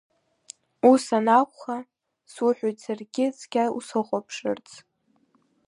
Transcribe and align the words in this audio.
Ус 0.89 1.05
анакәха, 1.17 1.77
суҳәоит 2.31 2.77
саргьы 2.83 3.25
цқьа 3.37 3.63
усыхәаԥшырц. 3.77 4.67